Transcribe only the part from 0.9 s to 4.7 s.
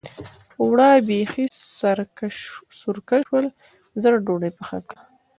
بېخي سرکه شول؛ ژر ډودۍ